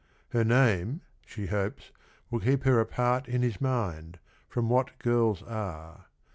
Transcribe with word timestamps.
Her 0.29 0.43
name, 0.43 1.01
she 1.27 1.45
hopes, 1.45 1.91
will 2.31 2.39
keep 2.39 2.63
her 2.63 2.79
apart 2.79 3.27
in 3.27 3.43
his 3.43 3.61
mind, 3.61 4.17
from 4.49 4.67
what 4.67 4.97
girls 4.97 5.43
are. 5.43 6.05